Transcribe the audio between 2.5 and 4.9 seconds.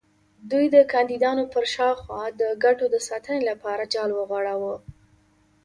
ګټو د ساتنې لپاره جال وغوړاوه.